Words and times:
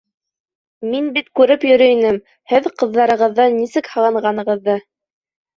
Мин 0.93 1.09
бит 1.17 1.27
күреп 1.41 1.67
йөрөй 1.67 1.93
инем, 1.97 2.17
һеҙ 2.53 2.71
ҡыҙҙарығыҙҙы 2.83 3.47
нисек 3.59 3.93
һағынғанығыҙҙы. 3.97 4.79